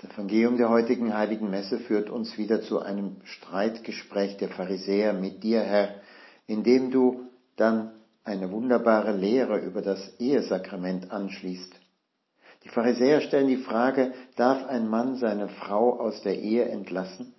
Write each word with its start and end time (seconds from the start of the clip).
Das 0.00 0.12
Evangelium 0.12 0.58
der 0.58 0.68
heutigen 0.68 1.12
heiligen 1.12 1.50
Messe 1.50 1.80
führt 1.80 2.08
uns 2.08 2.38
wieder 2.38 2.62
zu 2.62 2.80
einem 2.80 3.16
Streitgespräch 3.24 4.36
der 4.36 4.48
Pharisäer 4.48 5.12
mit 5.12 5.42
dir, 5.42 5.60
Herr, 5.60 5.94
in 6.46 6.62
dem 6.62 6.92
du 6.92 7.26
dann 7.56 7.90
eine 8.22 8.52
wunderbare 8.52 9.12
Lehre 9.16 9.58
über 9.58 9.82
das 9.82 10.20
Ehesakrament 10.20 11.10
anschließt. 11.10 11.74
Die 12.62 12.68
Pharisäer 12.68 13.22
stellen 13.22 13.48
die 13.48 13.56
Frage, 13.56 14.12
darf 14.36 14.64
ein 14.66 14.88
Mann 14.88 15.16
seine 15.16 15.48
Frau 15.48 15.98
aus 15.98 16.22
der 16.22 16.38
Ehe 16.38 16.66
entlassen? 16.66 17.34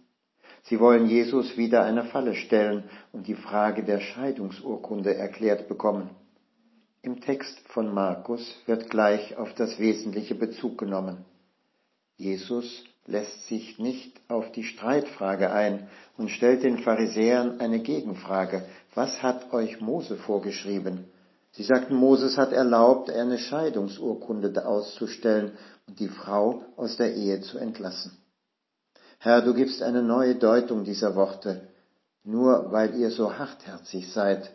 Sie 0.63 0.81
wollen 0.81 1.07
Jesus 1.07 1.55
wieder 1.55 1.83
eine 1.83 2.03
Falle 2.03 2.35
stellen 2.35 2.83
und 3.13 3.27
die 3.27 3.35
Frage 3.35 3.83
der 3.83 4.01
Scheidungsurkunde 4.01 5.15
erklärt 5.15 5.69
bekommen. 5.69 6.09
Im 7.03 7.21
Text 7.21 7.57
von 7.69 7.93
Markus 7.93 8.61
wird 8.65 8.89
gleich 8.89 9.37
auf 9.37 9.53
das 9.53 9.79
Wesentliche 9.79 10.35
Bezug 10.35 10.77
genommen. 10.77 11.23
Jesus 12.19 12.83
lässt 13.07 13.47
sich 13.47 13.79
nicht 13.79 14.19
auf 14.27 14.51
die 14.51 14.65
Streitfrage 14.65 15.51
ein 15.51 15.87
und 16.17 16.29
stellt 16.29 16.63
den 16.63 16.79
Pharisäern 16.79 17.61
eine 17.61 17.79
Gegenfrage. 17.79 18.65
Was 18.93 19.23
hat 19.23 19.53
euch 19.53 19.79
Mose 19.79 20.17
vorgeschrieben? 20.17 21.05
Sie 21.53 21.63
sagten, 21.63 21.95
Moses 21.95 22.37
hat 22.37 22.51
erlaubt, 22.51 23.09
eine 23.09 23.37
Scheidungsurkunde 23.37 24.67
auszustellen 24.67 25.53
und 25.87 25.99
die 26.01 26.09
Frau 26.09 26.65
aus 26.75 26.97
der 26.97 27.15
Ehe 27.15 27.39
zu 27.39 27.57
entlassen. 27.57 28.11
Herr, 29.19 29.41
du 29.41 29.53
gibst 29.53 29.81
eine 29.81 30.03
neue 30.03 30.35
Deutung 30.35 30.83
dieser 30.83 31.15
Worte. 31.15 31.69
Nur 32.25 32.73
weil 32.73 32.95
ihr 32.95 33.11
so 33.11 33.37
hartherzig 33.37 34.11
seid, 34.11 34.51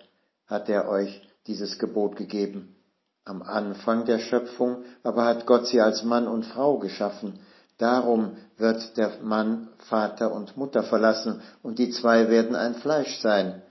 hat 0.46 0.68
er 0.68 0.86
euch 0.88 1.22
dieses 1.46 1.78
Gebot 1.78 2.16
gegeben. 2.16 2.76
Am 3.24 3.40
Anfang 3.40 4.04
der 4.04 4.18
Schöpfung 4.18 4.84
aber 5.02 5.24
hat 5.24 5.46
Gott 5.46 5.66
sie 5.66 5.80
als 5.80 6.04
Mann 6.04 6.28
und 6.28 6.44
Frau 6.44 6.78
geschaffen. 6.78 7.40
Darum 7.78 8.36
wird 8.56 8.96
der 8.96 9.20
Mann 9.22 9.68
Vater 9.78 10.32
und 10.32 10.56
Mutter 10.56 10.84
verlassen 10.84 11.42
und 11.62 11.78
die 11.78 11.90
zwei 11.90 12.28
werden 12.28 12.54
ein 12.54 12.74
Fleisch 12.74 13.18
sein. 13.20 13.62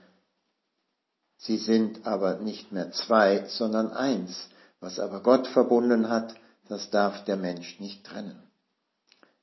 Sie 1.38 1.56
sind 1.56 2.06
aber 2.06 2.38
nicht 2.38 2.72
mehr 2.72 2.90
zwei, 2.92 3.44
sondern 3.46 3.92
eins. 3.92 4.48
Was 4.80 4.98
aber 4.98 5.22
Gott 5.22 5.46
verbunden 5.46 6.10
hat, 6.10 6.34
das 6.68 6.90
darf 6.90 7.24
der 7.24 7.36
Mensch 7.36 7.80
nicht 7.80 8.04
trennen. 8.04 8.42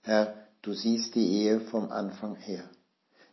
Herr, 0.02 0.34
du 0.62 0.74
siehst 0.74 1.16
die 1.16 1.44
Ehe 1.44 1.60
vom 1.60 1.92
Anfang 1.92 2.36
her. 2.36 2.64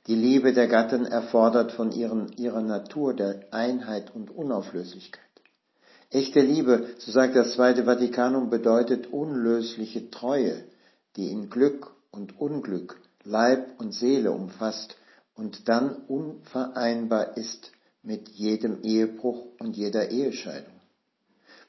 Die 0.07 0.15
Liebe 0.15 0.55
der 0.55 0.69
Gatten 0.69 1.05
erfordert 1.05 1.73
von 1.73 1.93
ihren, 1.93 2.33
ihrer 2.39 2.63
Natur 2.63 3.15
der 3.15 3.45
Einheit 3.51 4.15
und 4.15 4.31
Unauflöslichkeit. 4.31 5.23
Echte 6.11 6.41
Liebe, 6.41 6.87
so 6.99 7.13
sagt 7.13 7.37
das 7.37 7.53
Zweite 7.53 7.85
Vatikanum, 7.85 8.49
bedeutet 8.49 9.13
unlösliche 9.13 10.11
Treue, 10.11 10.65
die 11.19 11.31
in 11.33 11.51
Glück 11.51 11.91
und 12.13 12.41
Unglück, 12.41 13.01
Leib 13.25 13.79
und 13.79 13.93
Seele 13.93 14.31
umfasst 14.31 14.97
und 15.35 15.69
dann 15.69 15.97
unvereinbar 16.07 17.37
ist 17.37 17.73
mit 18.03 18.29
jedem 18.29 18.83
Ehebruch 18.83 19.45
und 19.59 19.77
jeder 19.77 20.11
Ehescheidung. 20.11 20.73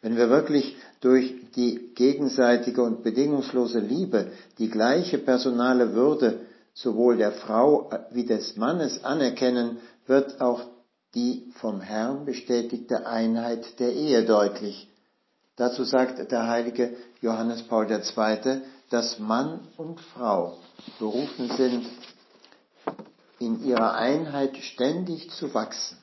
Wenn 0.02 0.16
wir 0.16 0.30
wirklich 0.30 0.78
durch 1.02 1.36
die 1.56 1.94
gegenseitige 1.96 2.84
und 2.84 3.04
bedingungslose 3.04 3.80
Liebe 3.80 4.32
die 4.60 4.70
gleiche 4.70 5.18
personale 5.18 5.94
Würde 5.94 6.42
sowohl 6.74 7.18
der 7.18 7.34
Frau 7.34 7.92
wie 8.12 8.26
des 8.26 8.56
Mannes 8.56 9.04
anerkennen, 9.04 9.80
wird 10.06 10.40
auch 10.40 10.62
die 11.16 11.52
vom 11.56 11.82
Herrn 11.82 12.26
bestätigte 12.26 13.08
Einheit 13.08 13.80
der 13.80 13.92
Ehe 13.94 14.24
deutlich. 14.26 14.88
Dazu 15.60 15.84
sagt 15.84 16.32
der 16.32 16.48
heilige 16.48 16.96
Johannes 17.20 17.64
Paul 17.64 17.92
II., 17.92 18.62
dass 18.90 19.20
Mann 19.20 19.60
und 19.76 20.00
Frau 20.00 20.58
berufen 21.00 21.52
sind, 21.58 21.86
in 23.40 23.66
ihrer 23.66 23.96
Einheit 23.96 24.56
ständig 24.56 25.32
zu 25.32 25.54
wachsen, 25.54 25.98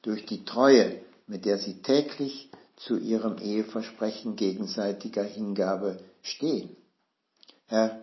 durch 0.00 0.24
die 0.24 0.46
Treue, 0.46 1.00
mit 1.26 1.44
der 1.44 1.58
sie 1.58 1.82
täglich 1.82 2.50
zu 2.76 2.96
ihrem 2.96 3.36
Eheversprechen 3.36 4.36
gegenseitiger 4.36 5.22
Hingabe 5.22 5.98
stehen. 6.22 6.74
Herr, 7.66 8.00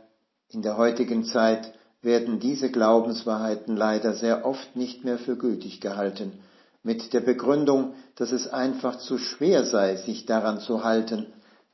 in 0.50 0.62
der 0.62 0.78
heutigen 0.78 1.24
Zeit 1.24 1.74
werden 2.04 2.40
diese 2.40 2.70
Glaubenswahrheiten 2.70 3.76
leider 3.76 4.14
sehr 4.14 4.46
oft 4.46 4.76
nicht 4.76 5.04
mehr 5.04 5.18
für 5.18 5.36
gültig 5.36 5.82
gehalten, 5.82 6.44
mit 6.84 7.14
der 7.14 7.22
Begründung, 7.22 7.94
dass 8.16 8.32
es 8.32 8.48
einfach 8.48 8.98
zu 8.98 9.18
schwer 9.18 9.66
sei, 9.66 9.98
sich 9.98 10.26
daran 10.26 10.60
zu 10.60 10.84
halten. 10.84 11.28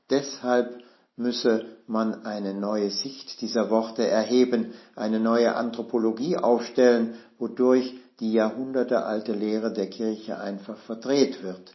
Deshalb 0.09 0.81
müsse 1.15 1.65
man 1.87 2.25
eine 2.25 2.53
neue 2.53 2.91
Sicht 2.91 3.41
dieser 3.41 3.69
Worte 3.69 4.07
erheben, 4.07 4.73
eine 4.95 5.19
neue 5.19 5.55
Anthropologie 5.55 6.37
aufstellen, 6.37 7.15
wodurch 7.39 7.95
die 8.19 8.33
jahrhundertealte 8.33 9.33
Lehre 9.33 9.71
der 9.71 9.89
Kirche 9.89 10.39
einfach 10.39 10.77
verdreht 10.79 11.43
wird, 11.43 11.73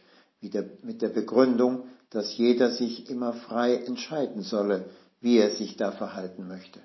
mit 0.83 1.01
der 1.01 1.09
Begründung, 1.09 1.83
dass 2.09 2.37
jeder 2.37 2.69
sich 2.69 3.09
immer 3.09 3.33
frei 3.33 3.75
entscheiden 3.75 4.43
solle, 4.43 4.85
wie 5.19 5.37
er 5.37 5.51
sich 5.55 5.77
da 5.77 5.91
verhalten 5.91 6.47
möchte. 6.47 6.79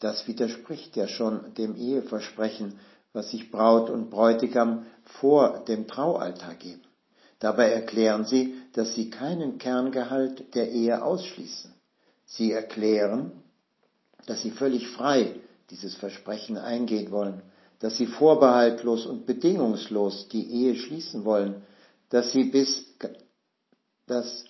Das 0.00 0.28
widerspricht 0.28 0.96
ja 0.96 1.08
schon 1.08 1.54
dem 1.54 1.76
Eheversprechen, 1.76 2.78
was 3.18 3.30
sich 3.30 3.50
Braut 3.50 3.90
und 3.90 4.10
Bräutigam 4.10 4.86
vor 5.02 5.64
dem 5.66 5.88
Traualtar 5.88 6.54
geben. 6.54 6.84
Dabei 7.40 7.72
erklären 7.72 8.24
sie, 8.24 8.54
dass 8.74 8.94
sie 8.94 9.10
keinen 9.10 9.58
Kerngehalt 9.58 10.54
der 10.54 10.70
Ehe 10.70 11.02
ausschließen. 11.02 11.74
Sie 12.26 12.52
erklären, 12.52 13.32
dass 14.26 14.42
sie 14.42 14.52
völlig 14.52 14.86
frei 14.86 15.34
dieses 15.68 15.96
Versprechen 15.96 16.58
eingehen 16.58 17.10
wollen, 17.10 17.42
dass 17.80 17.96
sie 17.96 18.06
vorbehaltlos 18.06 19.04
und 19.04 19.26
bedingungslos 19.26 20.28
die 20.28 20.48
Ehe 20.48 20.76
schließen 20.76 21.24
wollen, 21.24 21.62
dass 22.10 22.30
sie 22.30 22.44
bis, 22.44 22.84
dass 24.06 24.44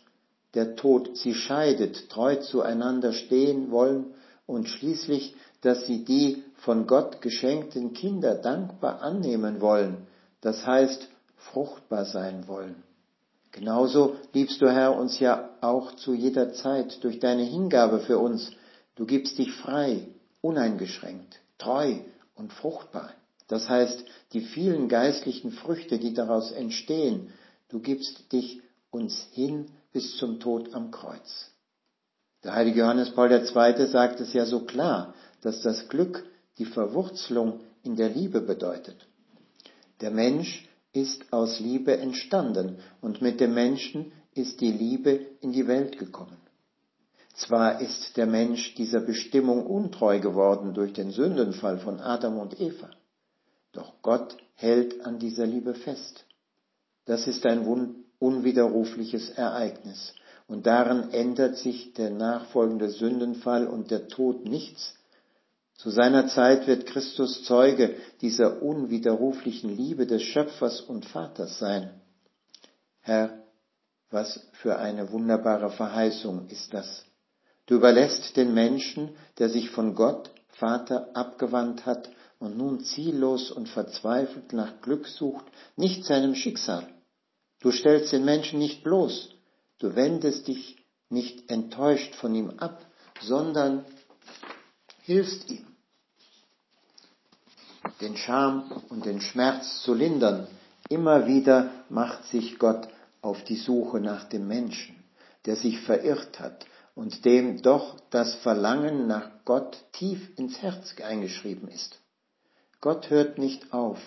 der 0.53 0.77
Tod 0.77 1.17
sie 1.17 1.35
scheidet, 1.35 2.11
treu 2.11 2.37
zueinander 2.37 3.15
stehen 3.15 3.71
wollen 3.71 4.13
und 4.49 4.67
schließlich, 4.69 5.37
dass 5.61 5.87
sie 5.87 6.05
die 6.05 6.43
von 6.57 6.87
Gott 6.87 7.21
geschenkten 7.21 7.93
Kinder 7.93 8.35
dankbar 8.35 9.03
annehmen 9.03 9.61
wollen, 9.61 10.09
das 10.41 10.67
heißt 10.67 11.09
fruchtbar 11.37 12.07
sein 12.07 12.49
wollen. 12.49 12.83
Genauso 13.53 14.17
liebst 14.33 14.61
du, 14.61 14.71
Herr, 14.71 14.97
uns 14.97 15.21
ja 15.21 15.51
auch 15.61 15.95
zu 15.97 16.15
jeder 16.15 16.53
Zeit 16.53 17.05
durch 17.05 17.19
deine 17.19 17.43
Hingabe 17.43 18.01
für 18.01 18.19
uns. 18.19 18.51
Du 18.95 19.05
gibst 19.05 19.39
dich 19.39 19.53
frei, 19.53 20.09
uneingeschränkt, 20.41 21.41
treu 21.59 21.97
und 22.35 22.53
fruchtbar. 22.53 23.13
Das 23.49 23.69
heißt, 23.69 24.05
die 24.33 24.43
vielen 24.43 24.89
geistlichen 24.89 25.53
Früchte, 25.53 25.99
die 25.99 26.15
daraus 26.15 26.53
entstehen, 26.53 27.33
du 27.69 27.81
gibst 27.81 28.33
dich 28.33 28.63
uns 28.91 29.29
hin 29.33 29.67
bis 29.93 30.17
zum 30.17 30.41
Tod 30.41 30.73
am 30.75 30.91
Kreuz. 30.91 31.51
Der 32.45 32.55
heilige 32.55 32.81
Johannes 32.81 33.11
Paul 33.11 33.33
II. 33.33 33.87
sagt 33.87 34.21
es 34.21 34.33
ja 34.33 34.47
so 34.47 34.61
klar, 34.61 35.15
dass 35.43 35.63
das 35.63 35.89
Glück 35.89 36.25
die 36.59 36.65
Verwurzelung 36.65 37.61
in 37.83 37.97
der 37.97 38.09
Liebe 38.09 38.41
bedeutet. 38.41 39.07
Der 40.01 40.11
Mensch 40.11 40.69
ist 40.93 41.33
aus 41.33 41.61
Liebe 41.61 41.97
entstanden 41.99 42.79
und 43.01 43.21
mit 43.23 43.41
dem 43.41 43.55
Menschen 43.55 44.13
ist 44.35 44.61
die 44.61 44.73
Liebe 44.73 45.21
in 45.41 45.53
die 45.53 45.67
Welt 45.67 45.99
gekommen. 45.99 46.37
Zwar 47.35 47.81
ist 47.81 48.17
der 48.17 48.27
Mensch 48.27 48.75
dieser 48.75 49.01
Bestimmung 49.01 49.67
untreu 49.67 50.19
geworden 50.19 50.75
durch 50.75 50.93
den 50.93 51.11
Sündenfall 51.11 51.79
von 51.79 52.01
Adam 52.01 52.39
und 52.39 52.61
Eva, 52.61 52.91
doch 53.73 53.95
Gott 54.03 54.37
hält 54.55 55.05
an 55.05 55.19
dieser 55.19 55.47
Liebe 55.47 55.75
fest. 55.75 56.25
Das 57.05 57.27
ist 57.29 57.47
ein 57.47 57.65
unwiderrufliches 58.19 59.31
Ereignis. 59.31 60.15
Und 60.49 60.67
daran 60.67 61.13
ändert 61.13 61.59
sich 61.59 61.93
der 61.93 62.11
nachfolgende 62.11 62.89
Sündenfall 62.89 63.69
und 63.69 63.91
der 63.91 64.09
Tod 64.09 64.47
nichts. 64.47 64.95
Zu 65.75 65.91
seiner 65.91 66.27
Zeit 66.27 66.67
wird 66.67 66.87
Christus 66.87 67.45
Zeuge 67.45 67.95
dieser 68.23 68.63
unwiderruflichen 68.63 69.77
Liebe 69.77 70.07
des 70.07 70.23
Schöpfers 70.23 70.81
und 70.81 71.05
Vaters 71.05 71.59
sein. 71.59 71.91
Herr, 73.01 73.45
was 74.11 74.49
für 74.55 74.79
eine 74.79 75.13
wunderbare 75.13 75.71
Verheißung 75.71 76.49
ist 76.49 76.73
das. 76.73 77.05
Du 77.67 77.75
überlässt 77.75 78.37
den 78.37 78.55
Menschen, 78.55 79.11
der 79.39 79.51
sich 79.51 79.69
von 79.71 79.95
Gott, 79.95 80.31
Vater, 80.49 81.11
abgewandt 81.15 81.85
hat 81.85 82.11
und 82.39 82.57
nun 82.57 82.81
ziellos 82.81 83.51
und 83.51 83.69
verzweifelt 83.69 84.55
nach 84.55 84.81
Glück 84.81 85.07
sucht, 85.07 85.45
nicht 85.77 86.05
seinem 86.05 86.35
Schicksal. 86.35 86.89
Du 87.61 87.71
stellst 87.71 88.13
den 88.13 88.25
Menschen 88.25 88.59
nicht 88.59 88.83
bloß, 88.83 89.35
du 89.79 89.95
wendest 89.95 90.49
dich 90.49 90.77
nicht 91.09 91.51
enttäuscht 91.51 92.15
von 92.15 92.35
ihm 92.35 92.51
ab, 92.59 92.85
sondern 93.21 93.85
hilfst 95.03 95.51
ihm, 95.51 95.67
den 98.01 98.17
Scham 98.17 98.71
und 98.91 99.07
den 99.07 99.21
Schmerz 99.21 99.83
zu 99.83 99.95
lindern. 99.95 100.47
Immer 100.89 101.27
wieder 101.27 101.71
macht 101.89 102.25
sich 102.27 102.59
Gott 102.59 102.89
auf 103.23 103.43
die 103.45 103.57
Suche 103.57 104.01
nach 104.01 104.25
dem 104.25 104.47
Menschen, 104.47 105.03
der 105.47 105.57
sich 105.57 105.81
verirrt 105.81 106.39
hat 106.39 106.67
und 106.95 107.25
dem 107.25 107.63
doch 107.63 107.97
das 108.11 108.35
Verlangen 108.37 109.07
nach 109.07 109.31
Gott 109.45 109.85
tief 109.93 110.37
ins 110.37 110.61
Herz 110.63 110.95
eingeschrieben 111.01 111.69
ist. 111.69 112.01
Gott 112.81 113.11
hört 113.11 113.39
nicht 113.39 113.73
auf, 113.73 113.99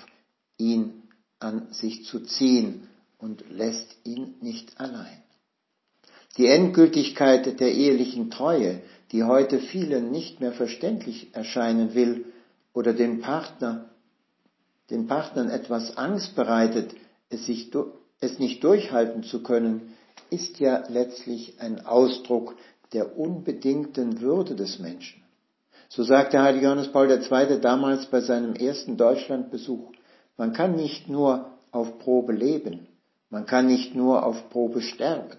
ihn 0.58 1.10
an 1.40 1.72
sich 1.74 2.06
zu 2.06 2.22
ziehen 2.22 2.88
und 3.18 3.50
lässt 3.50 3.96
ihn 4.04 4.36
nicht 4.42 4.80
allein. 4.80 5.22
Die 6.38 6.48
Endgültigkeit 6.48 7.60
der 7.60 7.72
ehelichen 7.74 8.32
Treue, 8.32 8.82
die 9.12 9.24
heute 9.24 9.60
vielen 9.60 10.12
nicht 10.12 10.40
mehr 10.40 10.54
verständlich 10.54 11.36
erscheinen 11.36 11.94
will 11.94 12.26
oder 12.74 12.94
den 12.94 13.20
Partner, 13.20 13.90
den 14.90 15.08
Partnern 15.08 15.50
etwas 15.50 15.98
Angst 15.98 16.36
bereitet, 16.36 16.94
es, 17.30 17.46
sich, 17.46 17.72
es 18.22 18.40
nicht 18.40 18.64
durchhalten 18.64 19.24
zu 19.24 19.44
können, 19.44 19.94
ist 20.30 20.60
ja 20.60 20.84
letztlich 20.88 21.60
ein 21.60 21.86
Ausdruck 21.86 22.56
der 22.94 23.18
unbedingten 23.18 24.22
Würde 24.22 24.56
des 24.56 24.80
Menschen. 24.80 25.22
So 25.90 26.04
sagte 26.04 26.42
Heilige 26.42 26.66
Johannes 26.66 26.92
Paul 26.92 27.12
II. 27.12 27.60
damals 27.60 28.06
bei 28.06 28.22
seinem 28.22 28.54
ersten 28.56 28.96
Deutschlandbesuch, 28.96 29.92
man 30.38 30.54
kann 30.54 30.76
nicht 30.76 31.10
nur 31.10 31.52
auf 31.72 32.00
Probe 32.00 32.32
leben, 32.32 32.88
man 33.30 33.46
kann 33.46 33.68
nicht 33.68 33.96
nur 33.96 34.26
auf 34.26 34.50
Probe 34.50 34.82
sterben. 34.82 35.38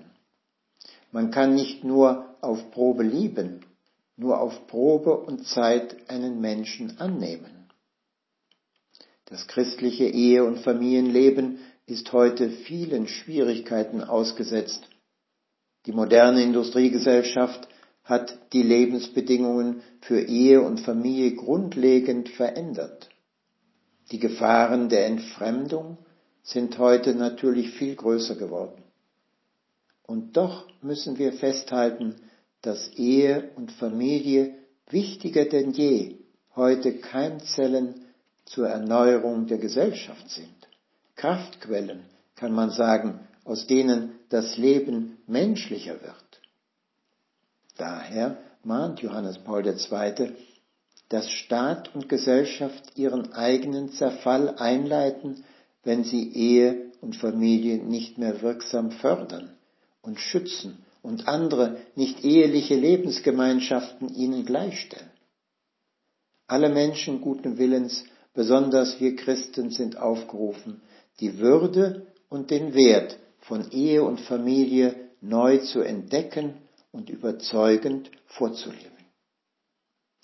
Man 1.12 1.30
kann 1.30 1.54
nicht 1.54 1.84
nur 1.84 2.34
auf 2.40 2.70
Probe 2.70 3.02
lieben, 3.02 3.60
nur 4.16 4.40
auf 4.40 4.66
Probe 4.66 5.16
und 5.16 5.46
Zeit 5.46 6.10
einen 6.10 6.40
Menschen 6.40 6.98
annehmen. 6.98 7.68
Das 9.26 9.46
christliche 9.46 10.04
Ehe- 10.04 10.44
und 10.44 10.58
Familienleben 10.58 11.58
ist 11.86 12.12
heute 12.12 12.50
vielen 12.50 13.08
Schwierigkeiten 13.08 14.02
ausgesetzt. 14.02 14.88
Die 15.86 15.92
moderne 15.92 16.42
Industriegesellschaft 16.42 17.68
hat 18.04 18.52
die 18.52 18.62
Lebensbedingungen 18.62 19.82
für 20.00 20.20
Ehe 20.20 20.62
und 20.62 20.80
Familie 20.80 21.34
grundlegend 21.34 22.30
verändert. 22.30 23.10
Die 24.10 24.18
Gefahren 24.18 24.88
der 24.88 25.06
Entfremdung 25.06 25.98
sind 26.42 26.78
heute 26.78 27.14
natürlich 27.14 27.70
viel 27.70 27.96
größer 27.96 28.34
geworden. 28.34 28.81
Und 30.06 30.36
doch 30.36 30.66
müssen 30.82 31.18
wir 31.18 31.32
festhalten, 31.32 32.16
dass 32.60 32.88
Ehe 32.88 33.50
und 33.56 33.72
Familie 33.72 34.54
wichtiger 34.90 35.44
denn 35.44 35.72
je 35.72 36.16
heute 36.54 36.98
Keimzellen 36.98 38.06
zur 38.44 38.68
Erneuerung 38.68 39.46
der 39.46 39.58
Gesellschaft 39.58 40.28
sind. 40.30 40.54
Kraftquellen, 41.16 42.04
kann 42.36 42.52
man 42.52 42.70
sagen, 42.70 43.20
aus 43.44 43.66
denen 43.66 44.18
das 44.28 44.56
Leben 44.56 45.18
menschlicher 45.26 46.00
wird. 46.02 46.40
Daher 47.76 48.38
mahnt 48.64 49.00
Johannes 49.00 49.38
Paul 49.38 49.66
II., 49.66 50.32
dass 51.08 51.30
Staat 51.30 51.94
und 51.94 52.08
Gesellschaft 52.08 52.96
ihren 52.96 53.32
eigenen 53.32 53.90
Zerfall 53.92 54.56
einleiten, 54.56 55.44
wenn 55.84 56.04
sie 56.04 56.32
Ehe 56.32 56.92
und 57.00 57.16
Familie 57.16 57.78
nicht 57.78 58.18
mehr 58.18 58.40
wirksam 58.40 58.92
fördern 58.92 59.56
und 60.02 60.20
schützen 60.20 60.84
und 61.02 61.28
andere 61.28 61.78
nicht 61.94 62.24
eheliche 62.24 62.74
Lebensgemeinschaften 62.74 64.14
ihnen 64.14 64.44
gleichstellen. 64.44 65.10
Alle 66.46 66.68
Menschen 66.68 67.20
guten 67.20 67.58
Willens, 67.58 68.04
besonders 68.34 69.00
wir 69.00 69.16
Christen, 69.16 69.70
sind 69.70 69.96
aufgerufen, 69.96 70.82
die 71.20 71.38
Würde 71.38 72.06
und 72.28 72.50
den 72.50 72.74
Wert 72.74 73.18
von 73.40 73.70
Ehe 73.70 74.02
und 74.02 74.20
Familie 74.20 74.94
neu 75.20 75.58
zu 75.58 75.80
entdecken 75.80 76.54
und 76.90 77.08
überzeugend 77.08 78.10
vorzuleben. 78.26 78.90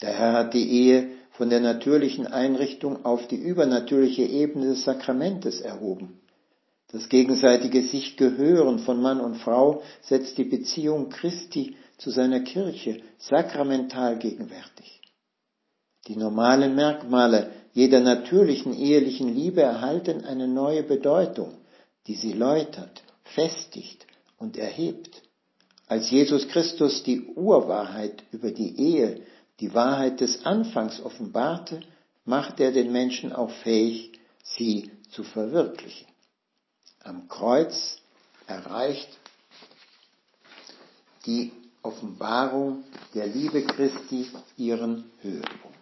Der 0.03 0.13
Herr 0.13 0.33
hat 0.35 0.55
die 0.55 0.71
Ehe 0.71 1.11
von 1.33 1.51
der 1.51 1.61
natürlichen 1.61 2.27
Einrichtung 2.27 3.05
auf 3.05 3.27
die 3.29 3.37
übernatürliche 3.37 4.23
Ebene 4.23 4.67
des 4.67 4.85
Sakramentes 4.85 5.61
erhoben. 5.61 6.21
Das 6.91 7.09
gegenseitige 7.09 7.83
sich 7.83 8.17
Gehören 8.17 8.79
von 8.79 9.01
Mann 9.03 9.21
und 9.21 9.37
Frau 9.37 9.83
setzt 10.01 10.39
die 10.39 10.45
Beziehung 10.45 11.11
Christi 11.11 11.77
zu 11.99 12.11
seiner 12.11 12.41
Kirche 12.41 13.03
sakramental 13.19 14.19
gegenwärtig. 14.19 15.03
Die 16.07 16.17
normalen 16.17 16.75
Merkmale 16.75 17.51
jeder 17.75 18.01
natürlichen 18.01 18.73
ehelichen 18.73 19.35
Liebe 19.35 19.61
erhalten 19.61 20.25
eine 20.25 20.49
neue 20.49 20.83
Bedeutung, 20.83 21.59
die 22.07 22.15
sie 22.15 22.33
läutert, 22.33 23.03
festigt 23.23 24.07
und 24.39 24.57
erhebt. 24.57 25.23
Als 25.87 26.11
Jesus 26.11 26.49
Christus 26.49 27.03
die 27.03 27.23
Urwahrheit 27.23 28.25
über 28.33 28.51
die 28.51 28.79
Ehe 28.79 29.21
die 29.61 29.75
Wahrheit 29.75 30.21
des 30.21 30.47
Anfangs 30.47 31.01
offenbarte, 31.01 31.81
macht 32.25 32.61
er 32.61 32.73
den 32.73 32.93
Menschen 32.93 33.33
auch 33.33 33.51
fähig, 33.51 34.13
sie 34.43 34.91
zu 35.11 35.25
verwirklichen. 35.25 36.07
Am 37.05 37.29
Kreuz 37.29 37.99
erreicht 38.47 39.19
die 41.27 41.53
Offenbarung 41.83 42.85
der 43.15 43.27
Liebe 43.27 43.63
Christi 43.63 44.27
ihren 44.57 45.11
Höhepunkt. 45.21 45.79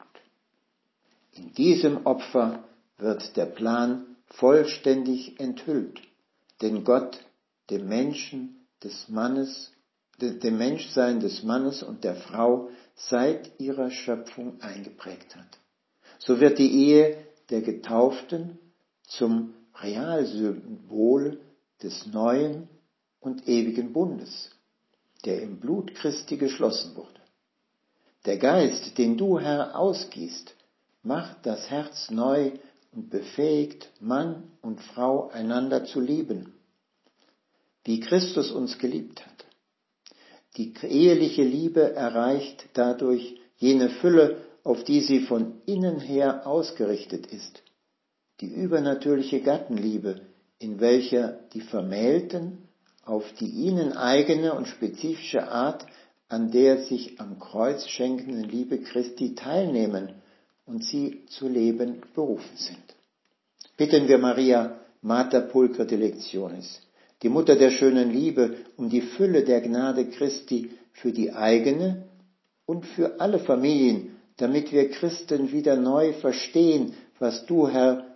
In 1.33 1.53
diesem 1.55 2.07
Opfer 2.07 2.65
wird 2.99 3.37
der 3.37 3.47
Plan 3.47 4.17
vollständig 4.29 5.39
enthüllt, 5.41 6.01
den 6.63 6.85
Gott 6.85 7.19
dem 7.71 7.89
Menschen 7.89 8.67
des 8.83 9.09
Mannes, 9.09 9.73
dem 10.21 10.59
Menschsein 10.59 11.21
des 11.21 11.43
Mannes 11.43 11.83
und 11.83 12.05
der 12.05 12.17
Frau 12.17 12.71
seit 12.95 13.61
ihrer 13.61 13.91
Schöpfung 13.91 14.61
eingeprägt 14.61 15.37
hat. 15.37 15.59
So 16.19 16.41
wird 16.41 16.59
die 16.59 16.73
Ehe 16.73 17.19
der 17.51 17.61
Getauften 17.61 18.59
zum 19.03 19.55
Realsymbol 19.83 21.40
des 21.83 22.06
neuen 22.06 22.68
und 23.21 23.47
ewigen 23.49 23.92
Bundes, 23.92 24.50
der 25.25 25.42
im 25.42 25.59
Blut 25.59 25.95
Christi 25.95 26.37
geschlossen 26.37 26.97
wurde. 26.97 27.21
Der 28.25 28.38
Geist, 28.38 28.99
den 28.99 29.16
du, 29.16 29.38
Herr, 29.38 29.78
ausgießt, 29.78 30.54
macht 31.02 31.47
das 31.47 31.71
Herz 31.71 32.11
neu 32.11 32.52
und 32.92 33.11
befähigt 33.11 33.90
Mann 34.00 34.50
und 34.62 34.80
Frau 34.80 35.28
einander 35.28 35.85
zu 35.85 36.00
lieben, 36.00 36.54
wie 37.85 38.00
Christus 38.00 38.50
uns 38.50 38.78
geliebt 38.78 39.25
hat. 39.25 39.47
Die 40.56 40.73
eheliche 40.83 41.45
Liebe 41.45 41.95
erreicht 41.95 42.66
dadurch 42.73 43.38
jene 43.59 43.90
Fülle, 43.90 44.38
auf 44.64 44.83
die 44.85 45.00
sie 45.00 45.21
von 45.21 45.61
innen 45.66 46.00
her 46.00 46.47
ausgerichtet 46.47 47.26
ist. 47.26 47.62
Die 48.40 48.52
übernatürliche 48.52 49.40
Gattenliebe, 49.40 50.21
in 50.59 50.81
welcher 50.81 51.38
die 51.55 51.61
Vermählten 51.61 52.59
auf 53.05 53.25
die 53.40 53.49
ihnen 53.49 53.93
eigene 53.93 54.55
und 54.55 54.66
spezifische 54.66 55.49
Art 55.49 55.87
an 56.28 56.50
der 56.50 56.78
sich 56.83 57.21
am 57.21 57.38
Kreuz 57.38 57.87
schenkenden 57.87 58.45
Liebe 58.45 58.78
Christi 58.78 59.35
teilnehmen 59.35 60.11
und 60.66 60.83
sie 60.83 61.25
zu 61.26 61.49
leben 61.49 62.02
berufen 62.14 62.57
sind. 62.57 62.83
Bitten 63.76 64.09
wir 64.09 64.19
Maria, 64.19 64.81
Mater 65.02 65.43
Pulchra 65.43 65.85
Delectionis, 65.85 66.81
die 67.23 67.28
Mutter 67.28 67.55
der 67.55 67.71
schönen 67.71 68.11
Liebe, 68.11 68.57
um 68.76 68.90
die 68.90 69.02
Fülle 69.02 69.45
der 69.45 69.61
Gnade 69.61 70.07
Christi 70.07 70.71
für 70.93 71.12
die 71.12 71.33
eigene 71.33 72.05
und 72.66 72.85
für 72.85 73.21
alle 73.21 73.38
Familien, 73.38 74.16
damit 74.38 74.73
wir 74.73 74.90
Christen 74.90 75.52
wieder 75.52 75.76
neu 75.76 76.12
verstehen, 76.14 76.95
was 77.19 77.47
du, 77.47 77.69
Herr, 77.69 78.16